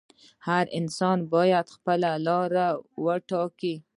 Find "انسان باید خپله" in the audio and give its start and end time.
0.79-2.09